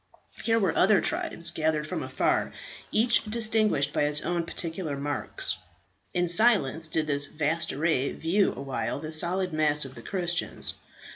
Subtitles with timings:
[0.43, 2.53] Here were other tribes, gathered from afar,
[2.91, 5.57] each distinguished by its own particular marks.
[6.15, 10.73] In silence did this vast array view awhile the solid mass of the Christians.